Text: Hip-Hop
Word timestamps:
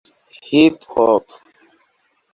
Hip-Hop 0.49 1.27